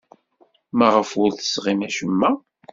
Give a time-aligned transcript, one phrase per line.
[0.77, 2.31] Maɣef ur d-tesɣim acemma?